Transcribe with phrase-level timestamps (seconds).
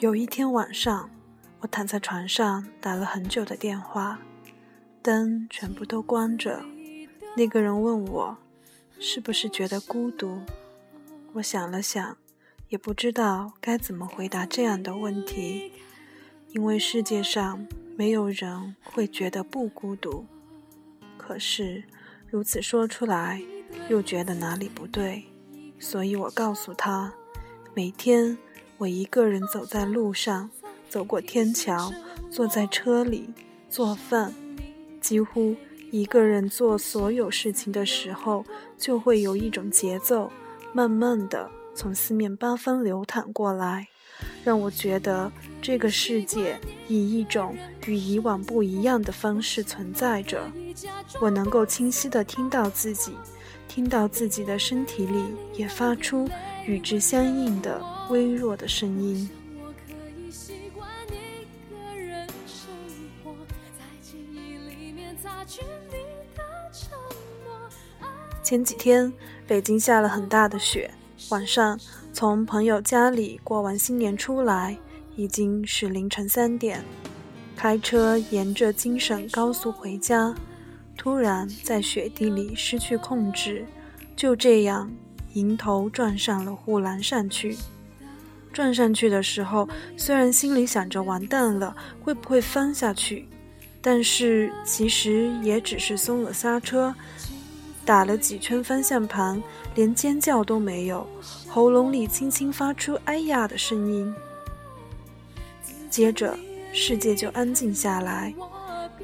[0.00, 1.10] 有一天晚上，
[1.60, 4.18] 我躺在床上打了很久的电话，
[5.02, 6.64] 灯全部都关着。
[7.36, 8.38] 那个人问我，
[8.98, 10.40] 是不是觉得孤独？
[11.34, 12.16] 我想了想，
[12.70, 15.70] 也不知道该怎么回答这样的问题，
[16.48, 20.24] 因为世界上没有人会觉得不孤独。
[21.18, 21.84] 可是
[22.30, 23.42] 如此说出来，
[23.90, 25.26] 又觉得哪里不对，
[25.78, 27.12] 所以我告诉他，
[27.74, 28.38] 每天。
[28.80, 30.48] 我一个人走在路上，
[30.88, 31.92] 走过天桥，
[32.30, 33.28] 坐在车里
[33.68, 34.32] 做饭，
[35.02, 35.54] 几乎
[35.90, 38.42] 一个人做所有事情的时候，
[38.78, 40.32] 就会有一种节奏，
[40.72, 43.86] 慢慢的从四面八方流淌过来，
[44.42, 47.54] 让我觉得这个世界以一种
[47.86, 50.50] 与以往不一样的方式存在着。
[51.20, 53.12] 我能够清晰的听到自己，
[53.68, 55.22] 听到自己的身体里
[55.52, 56.26] 也发出
[56.64, 57.99] 与之相应的。
[58.10, 59.28] 微弱的声音。
[68.42, 69.12] 前几天
[69.46, 70.90] 北京下了很大的雪，
[71.30, 71.78] 晚上
[72.12, 74.76] 从朋友家里过完新年出来，
[75.14, 76.84] 已经是凌晨三点，
[77.54, 80.34] 开车沿着京沈高速回家，
[80.96, 83.64] 突然在雪地里失去控制，
[84.16, 84.90] 就这样
[85.34, 87.56] 迎头撞上了护栏上去。
[88.52, 93.26] 撞上去的时候，虽然心里想着完蛋了，会不会翻下去，
[93.80, 96.94] 但是其实也只是松了刹车，
[97.84, 99.42] 打了几圈方向盘，
[99.74, 101.06] 连尖叫都没有，
[101.48, 104.14] 喉咙里轻轻发出“哎呀”的声音。
[105.88, 106.38] 接着，
[106.72, 108.34] 世界就安静下来。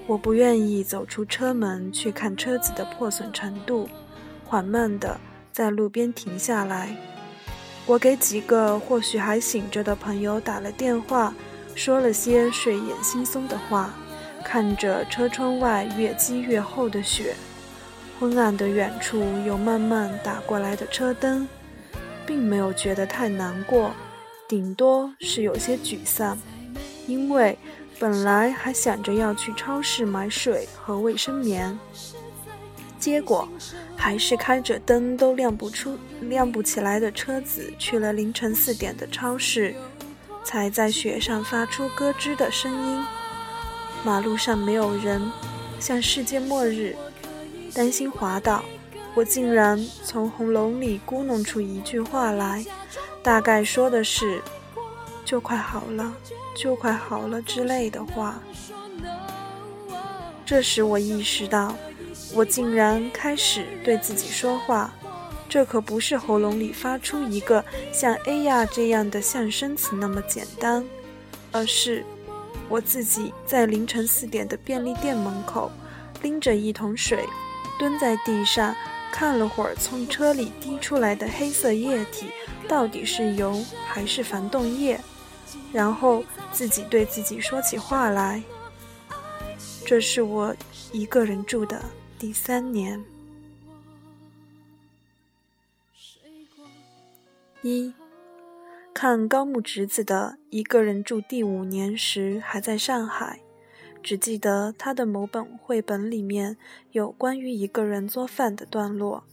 [0.06, 3.88] 我不愿意走出车门去看车子的破损程度，
[4.44, 5.18] 缓慢地
[5.52, 6.96] 在路边停下来。
[7.86, 11.32] 我给几个或许还醒着的朋友打了电话，
[11.76, 13.94] 说了些睡眼惺忪的话，
[14.44, 17.34] 看着车窗外越积越厚的雪，
[18.18, 21.46] 昏暗的远处有慢慢打过来的车灯，
[22.26, 23.92] 并没有觉得太难过，
[24.48, 26.36] 顶多是有些沮丧，
[27.06, 27.56] 因为
[28.00, 31.78] 本来还想着要去超市买水和卫生棉。
[32.98, 33.48] 结果，
[33.96, 39.74] 还是开着灯都亮不出、亮不起来的车子去了凌晨四点的超市，
[40.44, 43.04] 才在雪上发出咯吱的声音。
[44.04, 45.30] 马路上没有人，
[45.78, 46.96] 像世界末日。
[47.74, 48.64] 担心滑倒，
[49.14, 52.64] 我竟然从喉咙里咕哝出一句话来，
[53.22, 54.40] 大概说的是
[55.26, 56.16] “就快好了，
[56.56, 58.40] 就快好了”之类的话。
[60.46, 61.76] 这时我意识到。
[62.36, 64.92] 我竟然开始对自己说话，
[65.48, 67.64] 这可不是喉咙里发出一个
[67.94, 70.84] 像“哎呀”这样的象声词那么简单，
[71.50, 72.04] 而是
[72.68, 75.72] 我自己在凌晨四点的便利店门口，
[76.20, 77.26] 拎着一桶水，
[77.78, 78.76] 蹲在地上
[79.10, 82.26] 看了会儿从车里滴出来的黑色液体
[82.68, 85.00] 到底是油还是防冻液，
[85.72, 86.22] 然后
[86.52, 88.42] 自己对自己说起话来。
[89.86, 90.54] 这是我
[90.92, 91.82] 一个人住的。
[92.18, 93.04] 第三年，
[97.60, 97.92] 一
[98.94, 103.40] 看高木直子的一个人住第五年时，还在上海，
[104.02, 106.56] 只记得他的某本绘本里面
[106.92, 109.24] 有关于一个人做饭的段落，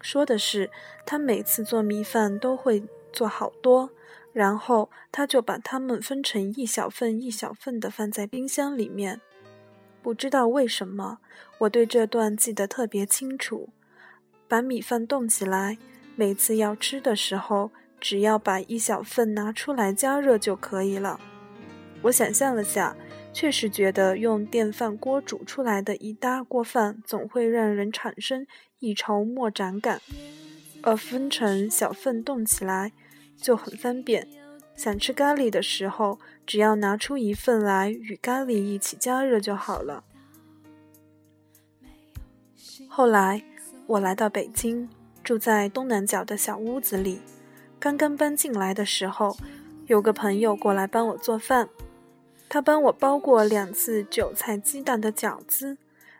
[0.00, 0.70] 说的是
[1.04, 3.90] 他每次做米饭都会做好多，
[4.32, 9.20] 然后他就把它们分成一小份一小份的放在冰箱里面。
[10.02, 11.18] 不知道为什么，
[11.58, 13.68] 我对这段记得特别清楚。
[14.48, 15.78] 把米饭冻起来，
[16.16, 17.70] 每次要吃的时候，
[18.00, 21.20] 只要把一小份拿出来加热就可以了。
[22.02, 22.96] 我想象了下，
[23.32, 28.46] 确实觉得用电饭锅煮出来的一大锅饭，总会让人产生
[28.80, 30.02] 一筹莫展感，
[30.82, 32.92] 而分成小份冻起来
[33.36, 34.26] 就很方便。
[34.74, 40.04] 想吃咖喱的时候，只要拿出一份来与咖喱一起加热就好了。
[42.88, 43.42] 后来
[43.86, 44.88] 我来到北京，
[45.22, 47.20] 住在东南角的小屋子里。
[47.78, 49.36] 刚刚搬进来的时候，
[49.86, 51.68] 有个朋友过来帮我做饭，
[52.48, 55.76] 他帮我包过两次韭菜鸡蛋的饺子，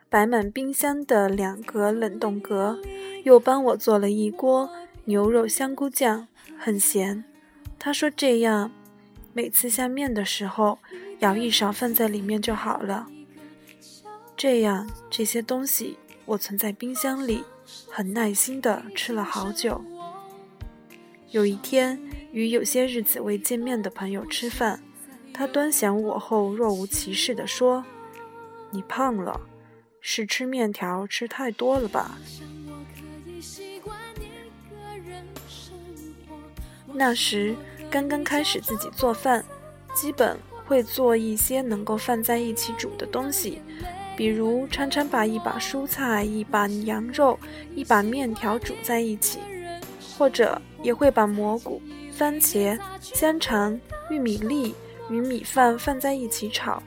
[0.09, 2.79] 摆满冰箱的两格冷冻格，
[3.23, 4.69] 又帮我做了一锅
[5.05, 6.27] 牛肉香菇酱，
[6.57, 7.23] 很咸。
[7.83, 8.71] 他说：“这样，
[9.33, 10.79] 每次下面的时候，
[11.19, 13.07] 舀一勺放在里面就好了。
[14.37, 17.43] 这样，这些东西我存在冰箱里，
[17.91, 19.83] 很耐心的吃了好久。
[21.31, 21.99] 有一天，
[22.31, 24.81] 与有些日子未见面的朋友吃饭，
[25.33, 27.83] 他端详我后若无其事地说
[28.71, 29.41] ：“你胖了，
[29.99, 32.17] 是吃面条吃太多了吧？”
[36.95, 37.55] 那时
[37.93, 39.45] 刚刚开始自己做饭，
[39.93, 40.35] 基本
[40.65, 43.61] 会做一些能够放在一起煮的东西。
[44.17, 47.39] 比如常常把一把蔬菜、一把羊肉、
[47.75, 49.37] 一把面条煮在一起，
[50.17, 51.79] 或者也会把蘑菇、
[52.11, 53.79] 番茄、香肠、
[54.09, 54.73] 玉米粒
[55.11, 56.81] 与米饭放在一起炒。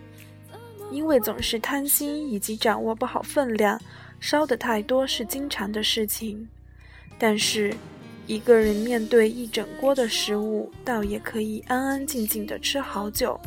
[0.91, 3.81] 因为总是贪心以及掌握不好分量，
[4.19, 6.49] 烧的太多是经常的事情。
[7.17, 7.73] 但是
[8.27, 13.41] 一个人面对一整锅的食物，倒也可以安安静静的吃好久。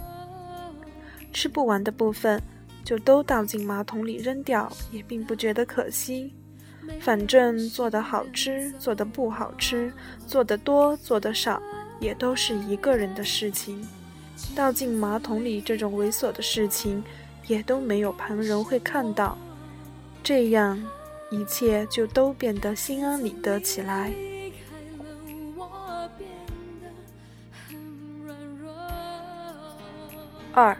[1.31, 2.42] 吃不完的部分。
[2.81, 6.34] 就都倒进马桶里扔掉，也并不觉得可惜。
[7.00, 9.94] 反正做的好吃，做的不好吃，
[10.26, 11.62] 做的多，做的少，
[12.00, 13.88] 也都是一个人的事情。
[14.56, 17.04] 倒进马桶里这种猥琐的事情，
[17.46, 19.38] 也都没有旁人会看到。
[20.24, 20.84] 这样，
[21.30, 24.12] 一切就都变得心安理得起来。
[30.54, 30.78] 二。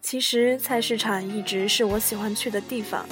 [0.00, 3.04] 其实菜市场一直是我喜欢去的地方，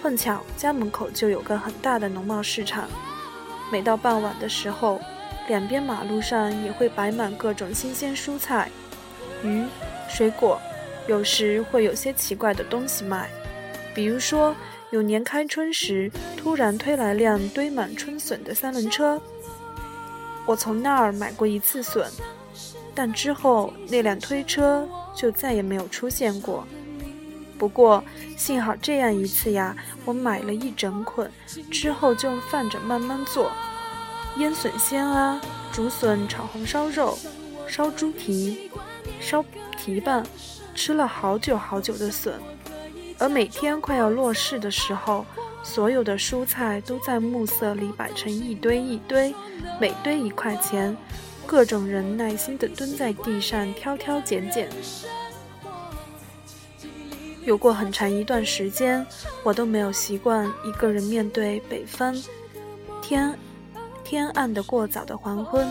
[0.00, 2.88] 碰巧家门口就有个很大的农贸市场。
[3.70, 5.00] 每到傍晚的时候，
[5.48, 8.70] 两边马路上也会摆满各种新鲜蔬菜、
[9.42, 9.64] 鱼、
[10.08, 10.60] 水果，
[11.06, 13.28] 有时会有些奇怪的东西卖。
[13.94, 14.54] 比如说，
[14.90, 19.20] 有年开春时，突然推来辆堆满春笋的三轮车，
[20.44, 22.08] 我从那儿买过一次笋，
[22.96, 24.88] 但之后那辆推车。
[25.16, 26.62] 就再也没有出现过。
[27.56, 28.04] 不过
[28.36, 31.32] 幸好这样一次呀，我买了一整捆，
[31.70, 33.50] 之后就放着慢慢做。
[34.36, 35.40] 腌笋鲜啊，
[35.72, 37.18] 竹笋炒红烧肉，
[37.66, 38.70] 烧猪蹄，
[39.18, 39.42] 烧
[39.78, 40.22] 蹄膀，
[40.74, 42.38] 吃了好久好久的笋。
[43.18, 45.24] 而每天快要落市的时候，
[45.62, 49.34] 所有的蔬菜都在暮色里摆成一堆一堆，
[49.80, 50.94] 每堆一块钱。
[51.46, 54.68] 各种人耐心地蹲在地上挑挑拣拣。
[57.44, 59.06] 有过很长一段时间，
[59.44, 62.14] 我都没有习惯一个人面对北方
[63.00, 63.38] 天
[64.02, 65.66] 天暗的过早的黄昏。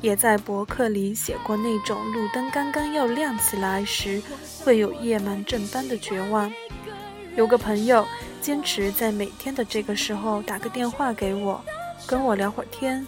[0.00, 4.22] 也在博客里写过那种路灯刚刚要亮起来时，
[4.62, 6.52] 会有夜盲症般的绝望。
[7.34, 8.06] 有个朋友
[8.40, 11.60] 坚持在每天的这个时候打个电话给我，
[12.06, 13.04] 跟我聊会儿天。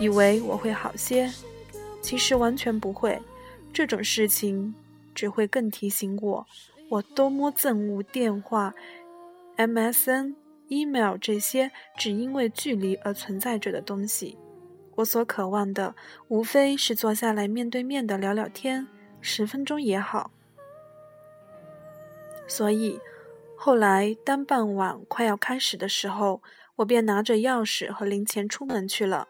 [0.00, 1.30] 以为我会好些，
[2.00, 3.20] 其实完全不会。
[3.72, 4.74] 这种事情
[5.14, 6.46] 只会更提醒我，
[6.88, 8.72] 我多么憎恶电话、
[9.56, 10.34] MSN、
[10.68, 14.38] email 这些只因为距离而存在着的东西。
[14.94, 15.94] 我所渴望的，
[16.28, 18.86] 无非是坐下来面对面的聊聊天，
[19.20, 20.30] 十分钟也好。
[22.46, 22.98] 所以，
[23.56, 26.40] 后来当傍晚快要开始的时候，
[26.76, 29.28] 我便拿着钥匙和零钱出门去了。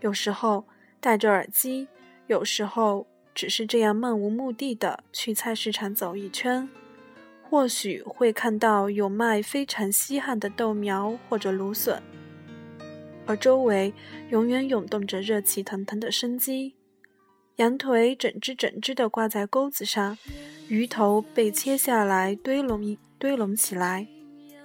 [0.00, 0.66] 有时候
[1.00, 1.88] 戴着耳机，
[2.26, 6.68] 有时候只是这样漫无目的的去菜市场走一圈，
[7.48, 12.02] 或许会看到有卖非常稀罕的豆苗或者芦笋，
[13.26, 13.92] 而周围
[14.30, 16.74] 永远涌动着热气腾腾的生机。
[17.56, 20.16] 羊腿整只整只的挂在钩子上，
[20.68, 24.06] 鱼头被切下来堆拢一堆拢起来，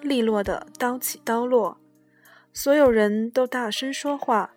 [0.02, 1.78] 利落的刀起刀落，
[2.54, 4.55] 所有人都大声说话。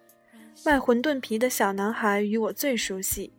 [0.65, 3.33] 卖馄饨皮的小男孩与我最熟悉，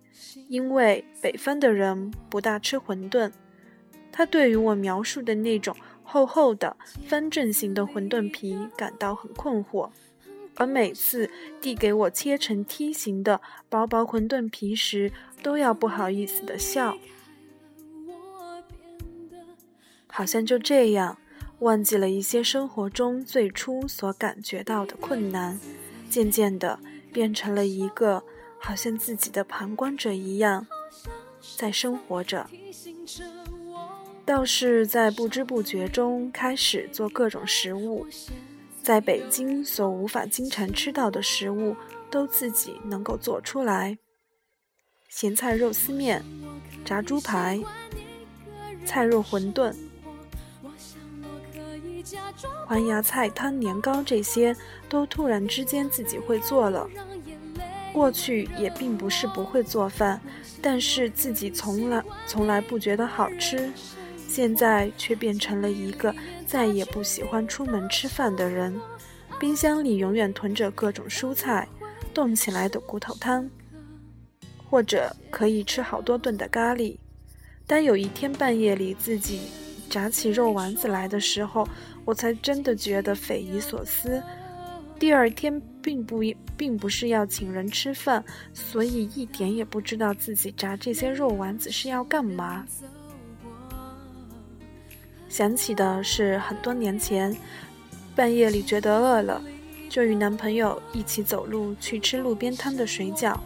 [0.48, 3.32] 因为北方的人不大吃馄饨。
[4.12, 6.76] 他对于我描述的那种厚厚的
[7.08, 9.90] 方正形的馄饨皮感到很困惑，
[10.56, 11.30] 而每次
[11.62, 15.12] 递给我切成梯形的薄薄馄饨皮时，
[15.44, 16.98] 都要不好意思的笑。
[20.08, 21.18] 好像就这样，
[21.60, 25.60] 忘记了一些生活中最初所感觉到的困难，
[26.10, 26.80] 渐渐的。
[27.12, 28.24] 变成了一个
[28.60, 30.68] 好像自己的旁观者一样，
[31.58, 32.50] 在生活着。
[34.26, 38.06] 倒是在不知不觉中开始做各种食物，
[38.84, 41.76] 在北京所无法经常吃到的食物，
[42.12, 43.98] 都自己能够做出来。
[45.08, 46.24] 咸菜肉丝面、
[46.86, 47.60] 炸猪排、
[48.86, 49.74] 菜肉馄饨、
[52.66, 54.56] 黄芽菜汤年糕，这些
[54.88, 56.88] 都突然之间自己会做了。
[57.92, 60.22] 过去也并不是不会做饭，
[60.62, 63.72] 但是自己从来从来不觉得好吃，
[64.28, 66.14] 现在却变成了一个
[66.46, 68.80] 再也不喜欢出门吃饭的人。
[69.40, 71.68] 冰箱里永远囤着各种蔬菜，
[72.14, 73.50] 冻起来的骨头汤，
[74.70, 76.98] 或者可以吃好多顿的咖喱。
[77.66, 79.42] 当有一天半夜里自己
[79.90, 81.68] 炸起肉丸子来的时候，
[82.06, 84.22] 我才真的觉得匪夷所思。
[84.98, 86.22] 第二天并不
[86.58, 92.66] 并不是要请人吃饭，所以一点也不知道自己炸这些肉丸子是要干嘛。
[95.30, 97.34] 想起的是很多年前，
[98.16, 99.42] 半夜里觉得饿了，
[99.88, 103.40] 就与男朋友一起走路去吃路边摊的水饺。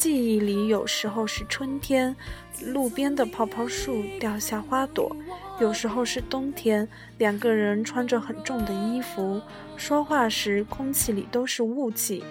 [0.00, 2.16] 记忆里有时候是春天，
[2.62, 5.14] 路边的泡泡树掉下花朵；
[5.60, 6.88] 有时候是冬天，
[7.18, 9.38] 两个人穿着很重的衣服，
[9.76, 12.24] 说话时空气里都是雾气。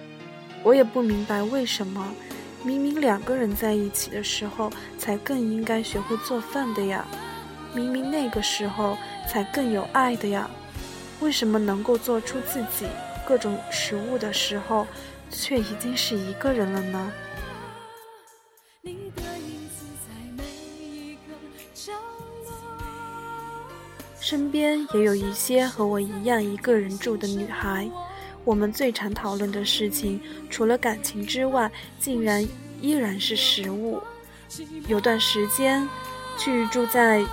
[0.64, 2.12] 我也不明白为什么，
[2.64, 7.06] 明明两个人在一起的时候才更应该学会做饭的呀，
[7.76, 8.98] 明明那个时候
[9.28, 10.50] 才更有爱的呀，
[11.20, 12.88] 为什么能够做出自己
[13.28, 14.88] 各种食物的时候，
[15.30, 17.14] 却已经是一个人了呢？
[18.92, 20.44] 你的影子在每
[20.92, 21.34] 一个
[24.20, 27.90] 身边也有一些和我一样一个人住的女孩，
[28.44, 30.20] 我们最常讨论的事情，
[30.50, 32.48] 除了感情之外，竟然
[32.82, 34.02] 依然是食物。
[34.88, 35.88] 有段时间，
[36.38, 37.26] 去住在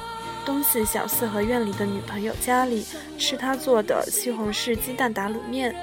[0.45, 2.85] 东四小四合院里的女朋友家里，
[3.19, 5.75] 吃她做的西红柿鸡蛋打卤面，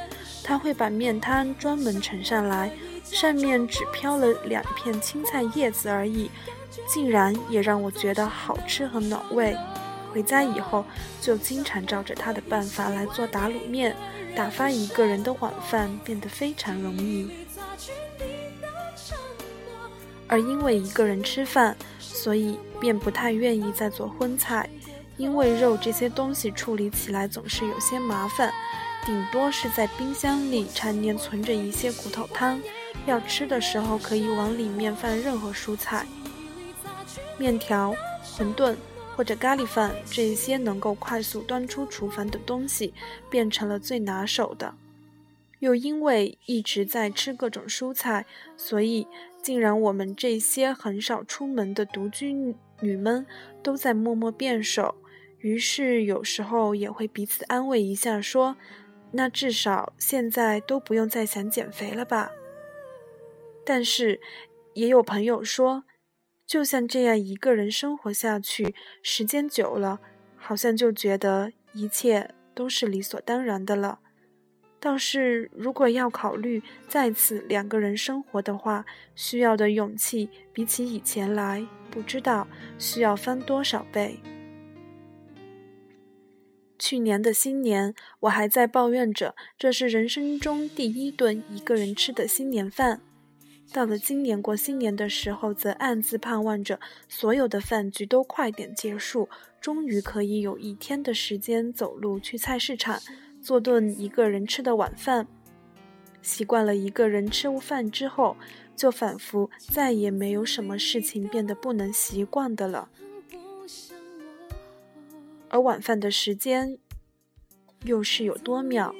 [0.43, 2.71] 她会把面汤专门盛上来。
[3.03, 6.31] 上面只飘了两片青菜叶子而已，
[6.87, 9.55] 竟然也让我觉得好吃和暖胃。
[10.11, 10.85] 回家以后，
[11.19, 13.95] 就经常照着他的办法来做打卤面，
[14.35, 17.31] 打发一个人的晚饭变得非常容易。
[20.27, 24.69] 而因为一个人吃饭，所以便不太愿意再做荤菜，
[25.17, 28.51] 因为肉这些东西处理起来总是有些麻烦，
[29.05, 32.59] 顶多是在冰箱里常年存着一些骨头汤。
[33.05, 36.05] 要吃的时候，可以往里面放任何蔬菜、
[37.37, 38.75] 面条、馄饨
[39.15, 42.93] 或者咖喱饭，这些能够快速端出厨房的东西，
[43.29, 44.73] 变成了最拿手的。
[45.59, 48.25] 又因为一直在吃各种蔬菜，
[48.57, 49.07] 所以
[49.41, 52.33] 竟然我们这些很少出门的独居
[52.81, 53.25] 女们
[53.61, 54.95] 都在默默变瘦。
[55.39, 58.57] 于是有时候也会彼此安慰一下，说
[59.11, 62.29] ：“那至少现在都不用再想减肥了吧。”
[63.65, 64.19] 但是，
[64.73, 65.83] 也有朋友说，
[66.45, 69.99] 就像这样一个人生活下去，时间久了，
[70.35, 73.99] 好像就觉得一切都是理所当然的了。
[74.79, 82.45] 倒是如果要考虑再次两个人生活的话，需要的勇气比起以前来，不知道
[82.77, 84.19] 需要翻多少倍。
[86.77, 92.99] 去年的新年，我还在抱怨着，这是人生中第一顿一个人吃的新年饭。
[93.73, 99.27] 到了今年过新年的时候，则暗自盼望着所有的饭局都快点结束，
[99.59, 103.01] 终于可以有一天的时间走路去菜市场，
[103.41, 105.27] 做顿一个人吃的晚饭。
[106.21, 108.37] 习惯了一个人吃午饭之后，
[108.75, 112.87] 就仿佛再也没有什么事情变得不能习惯的了。
[115.49, 116.77] 而晚饭的时间
[117.83, 118.93] 又是有多妙，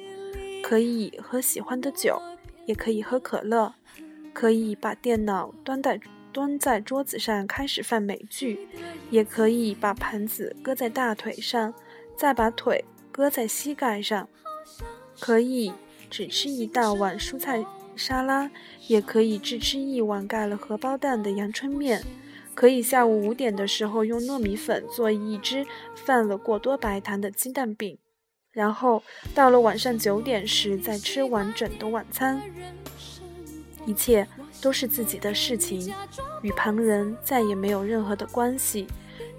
[0.64, 2.20] 可以喝喜欢的酒，
[2.66, 3.74] 也可以喝可乐。
[4.34, 5.98] 可以把电脑端在
[6.30, 8.68] 端在桌子上开始放美剧，
[9.08, 11.72] 也可以把盘子搁在大腿上，
[12.16, 14.28] 再把腿搁在膝盖上。
[15.20, 15.72] 可以
[16.10, 17.64] 只吃一大碗蔬菜
[17.94, 18.50] 沙拉，
[18.88, 22.02] 也可以只吃一碗盖了荷包蛋的阳春面。
[22.54, 25.64] 可以下午五点的时候用糯米粉做一只
[25.94, 27.98] 放了过多白糖的鸡蛋饼，
[28.50, 29.02] 然后
[29.34, 32.42] 到了晚上九点时再吃完整的晚餐。
[33.86, 34.26] 一切
[34.60, 35.92] 都是自己的事情，
[36.42, 38.86] 与旁人再也没有任何的关系，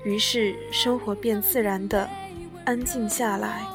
[0.04, 2.10] 于是生活便自然的
[2.64, 3.66] 安静下来。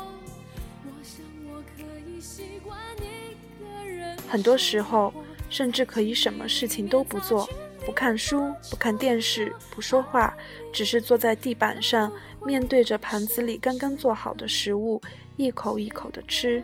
[4.29, 5.13] 很多时候，
[5.49, 7.49] 甚至可以什么事情都不做，
[7.85, 10.33] 不看书，不看电视，不说话，
[10.73, 12.13] 只是坐在地板上，
[12.47, 15.03] 面对着盘子里刚刚做好的食物，
[15.37, 16.63] 一口一口的吃。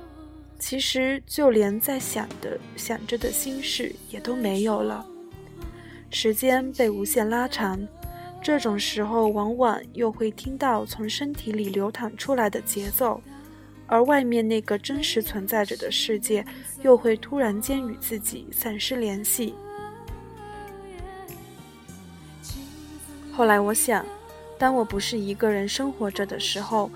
[0.59, 5.07] 其实，就连在想的、想着的心事也都没有了。
[6.11, 7.87] 时间被无限拉长，
[8.43, 13.21] 这种时候往往又会听到从身体里流淌出来的节奏，
[13.87, 16.45] 而外面那个真实存在着的世界，
[16.83, 19.55] 又会突然间与自己丧失联系。
[23.31, 24.05] 后来我想，
[24.59, 26.91] 当我不是一个人生活着的时候，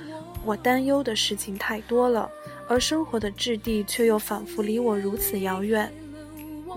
[0.44, 2.30] 我担忧的事情太多了。
[2.70, 5.92] 而生活的质地却又仿佛离我如此遥远。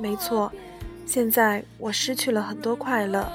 [0.01, 0.51] 没错，
[1.05, 3.31] 现在我失去了很多快乐，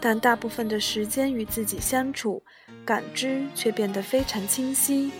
[0.00, 2.42] 但大部分的时间与自己相处，
[2.82, 5.12] 感知却变得非常清晰，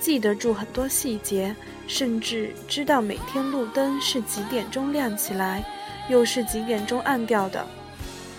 [0.00, 1.54] 记得住很多细节，
[1.86, 5.62] 甚至知道每天路灯是几点钟亮起来，
[6.08, 7.62] 又是几点钟暗掉的。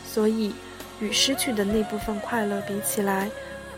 [0.04, 0.56] 所以，
[1.00, 3.30] 与失去的那部分快乐比起来，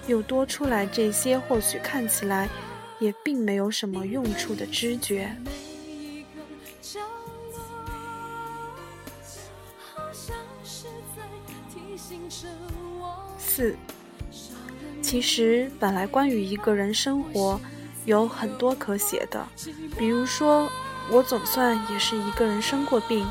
[0.08, 2.48] 又多出来这些或许看起来
[3.00, 5.36] 也并没有什么用处的知觉。
[13.38, 13.76] 四，
[15.02, 17.60] 其实本来关于一个人生活
[18.06, 19.48] 有很多可写的，
[19.98, 20.70] 比如说，
[21.10, 23.26] 我总算也是一个人生过病，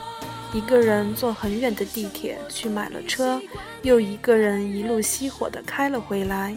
[0.53, 3.41] 一个人坐很远的地铁去买了车，
[3.83, 6.57] 又一个人一路熄火的开了回来，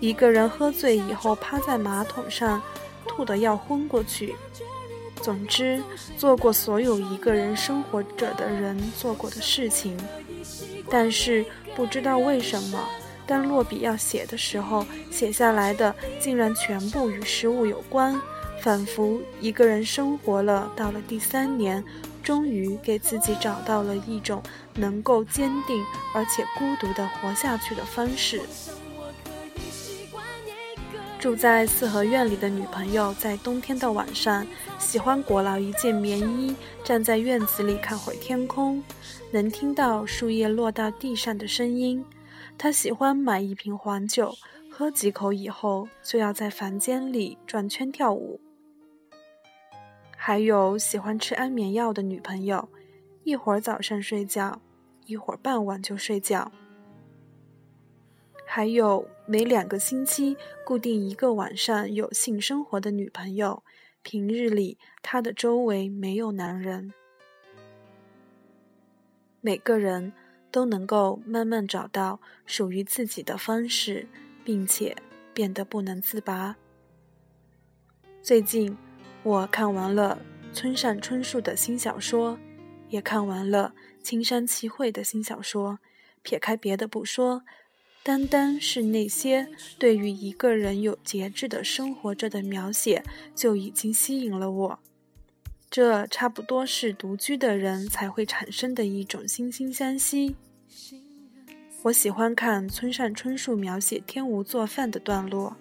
[0.00, 2.60] 一个人喝醉以后趴在马桶上
[3.06, 4.34] 吐得要昏过去。
[5.22, 5.82] 总之，
[6.16, 9.96] 做过所有一个人生活着的人做过的事情，
[10.90, 12.84] 但是不知道为什么。
[13.26, 18.14] 当落笔要写的时候，写下来的竟然全部与食物有关，
[18.62, 21.82] 仿佛一个人生活了到了第三年，
[22.26, 24.42] 终于给自己找到了一种
[24.74, 25.80] 能够坚定
[26.12, 28.42] 而且孤独的活下去的方式。
[31.20, 34.44] 住在四合院里的女朋友，在冬天的晚上，
[34.76, 38.82] 喜欢裹牢一件棉衣，站在院子里看会天空，
[39.30, 42.04] 能听到树叶落到地上的声音。
[42.58, 44.34] 他喜欢买一瓶黄酒，
[44.68, 48.40] 喝几口以后就要在房间里转圈跳舞。
[50.26, 52.68] 还有喜欢吃安眠药的女朋友，
[53.22, 54.60] 一会儿早上睡觉，
[55.04, 56.50] 一会儿傍晚就睡觉。
[58.44, 63.62] 还有每两个星期固定一个晚上有性生活的女朋友，
[64.02, 66.92] 平日里她的周围没有男人。
[69.40, 70.12] 每个人。
[70.50, 74.08] 都能够慢慢找到属于自己的方式，
[74.42, 74.96] 并且
[75.34, 76.56] 变得不能自拔。
[78.22, 78.74] 最近，
[79.26, 80.16] 我看完了
[80.52, 82.38] 村上春树的新小说，
[82.90, 85.80] 也看完了青山齐惠的新小说。
[86.22, 87.42] 撇开别的不说，
[88.04, 89.48] 单单是那些
[89.80, 93.02] 对于一个人有节制的生活着的描写，
[93.34, 94.78] 就已经吸引了我。
[95.68, 100.36] 这差不多是独居的人才会产生的一种惺惺相惜。
[101.82, 105.56] 我喜欢看村上春树描写天无做饭的段落，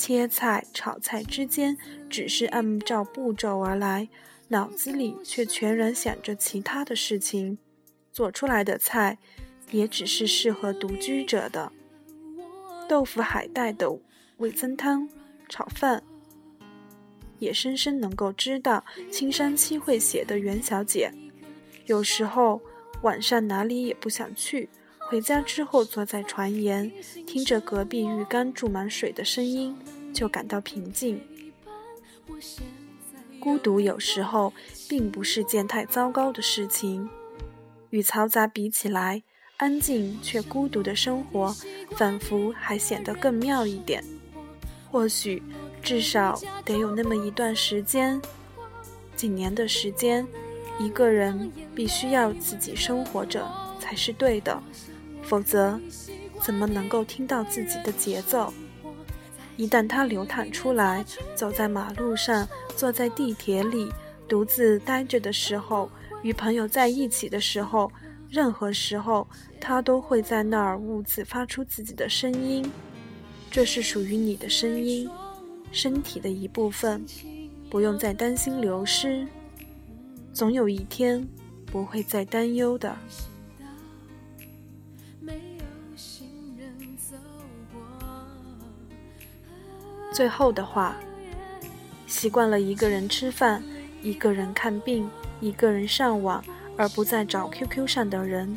[0.00, 1.76] 切菜、炒菜之间
[2.08, 4.08] 只是按照步骤而来，
[4.48, 7.58] 脑子里却全然想着其他的事情，
[8.10, 9.18] 做出来的菜
[9.70, 11.70] 也只是适合独居者的。
[12.88, 13.94] 豆腐海带的
[14.38, 15.06] 味增汤、
[15.50, 16.02] 炒饭，
[17.38, 21.12] 也深深能够知道青山七会写的袁小姐，
[21.84, 22.58] 有时候
[23.02, 24.70] 晚上哪里也不想去。
[25.10, 26.88] 回家之后，坐在船沿，
[27.26, 29.76] 听着隔壁浴缸注满水的声音，
[30.14, 31.20] 就感到平静。
[33.40, 34.52] 孤独有时候
[34.88, 37.10] 并不是件太糟糕的事情，
[37.90, 39.24] 与嘈杂比起来，
[39.56, 41.52] 安静却孤独的生活，
[41.96, 44.04] 仿佛还显得更妙一点。
[44.92, 45.42] 或许，
[45.82, 48.22] 至少得有那么一段时间，
[49.16, 50.24] 几年的时间，
[50.78, 53.44] 一个人必须要自己生活着
[53.80, 54.62] 才是对的。
[55.30, 55.78] 否则，
[56.42, 58.52] 怎么能够听到自己的节奏？
[59.56, 61.04] 一旦它流淌出来，
[61.36, 63.88] 走在马路上，坐在地铁里，
[64.28, 65.88] 独自呆着的时候，
[66.24, 67.92] 与朋友在一起的时候，
[68.28, 69.24] 任何时候，
[69.60, 72.68] 它都会在那儿兀自发出自己的声音。
[73.52, 75.08] 这是属于你的声音，
[75.70, 77.06] 身体的一部分，
[77.70, 79.24] 不用再担心流失。
[80.32, 81.24] 总有一天，
[81.66, 82.96] 不会再担忧的。
[90.20, 90.94] 最后的话，
[92.06, 93.62] 习惯了一个人吃饭，
[94.02, 95.08] 一个人看病，
[95.40, 96.44] 一个人上网，
[96.76, 98.54] 而不再找 QQ 上的人；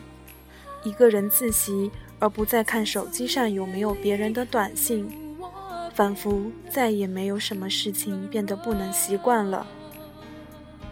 [0.83, 5.09] 一个人自习，而不再看手机上有没有别人的短信。
[5.93, 9.65] 仿佛再也没有什么事情变得不能习惯了。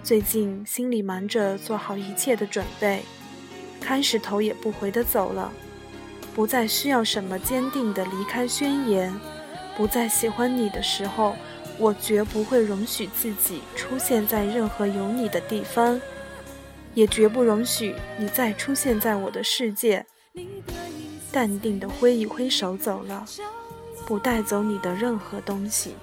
[0.02, 3.04] 最近心里忙着做好一切的准备，
[3.82, 5.52] 开始头也不回的走了，
[6.34, 9.14] 不再需要什么坚定的离开宣言。
[9.76, 11.36] 不再喜欢你的时候，
[11.78, 16.00] 我绝不会容许自己出现在任何有你的地方，
[16.94, 20.06] 也绝不容许你再出现在我的世界。
[21.32, 23.26] 淡定的挥一挥手走了，
[24.06, 25.96] 不带走你的任何东西。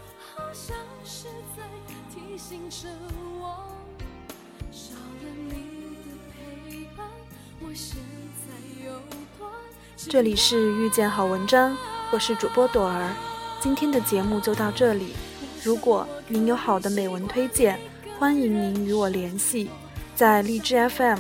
[10.09, 11.77] 这里是遇见好文章，
[12.11, 13.15] 我是主播朵儿。
[13.61, 15.15] 今天的节目就到这里。
[15.63, 17.79] 如果您有好的美文推荐，
[18.19, 19.69] 欢迎您与我联系，
[20.15, 21.19] 在荔枝 FM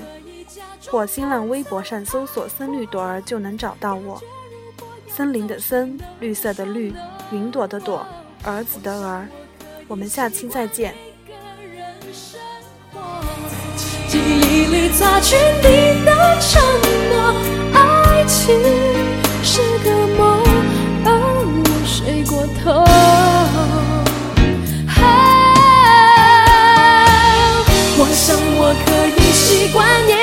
[0.87, 4.22] 或新浪微博上搜索“森绿朵儿”就能找到我。
[5.09, 6.94] 森林的森，绿色的绿，
[7.33, 8.07] 云朵的朵，
[8.44, 9.27] 儿子的儿。
[9.88, 10.94] 我们下期再见。
[14.07, 16.62] 记忆里擦去你的承
[17.11, 17.35] 诺，
[17.74, 18.98] 爱情
[29.74, 30.17] 我想我可以习惯。